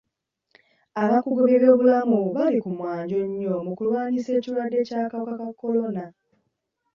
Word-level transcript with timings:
Abakungu 1.03 1.41
b'ebyobulamu 1.45 2.19
bali 2.35 2.57
ku 2.63 2.69
mwanjo 2.77 3.17
nnyo 3.27 3.53
mu 3.65 3.71
kulwanyisa 3.77 4.29
ekirwadde 4.37 4.79
ky'akawuka 4.87 5.33
ka 5.41 5.49
kolona. 5.59 6.05